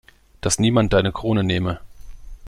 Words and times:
Dass 0.41 0.57
niemand 0.57 0.93
deine 0.93 1.11
Krone 1.11 1.43
nehme. 1.43 1.79